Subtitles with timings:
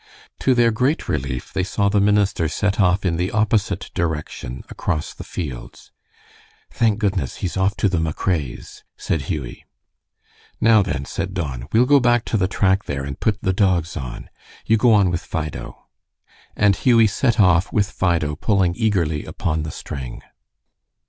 [0.39, 5.13] To their great relief they saw the minister set off in the opposite direction across
[5.13, 5.91] the fields.
[6.71, 7.35] "Thank goodness!
[7.35, 9.63] He's off to the McRae's," said Hughie.
[10.59, 13.95] "Now, then," said Don, "we'll go back to the track there, and put the dogs
[13.95, 14.31] on.
[14.65, 15.85] You go on with Fido."
[16.55, 20.23] And Hughie set off with Fido pulling eagerly upon the string.